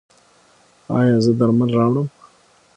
[0.97, 2.07] ایا زه درمل راوړم؟